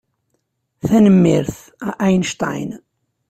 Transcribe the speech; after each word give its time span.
Tanemmirt 0.85 1.55
a 1.79 1.99
Einstein. 1.99 2.79